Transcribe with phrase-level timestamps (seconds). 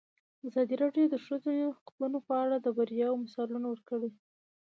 [0.47, 4.11] ازادي راډیو د د ښځو حقونه په اړه د بریاوو مثالونه ورکړي.